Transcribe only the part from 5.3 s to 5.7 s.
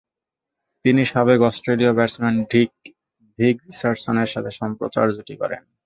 গড়েন।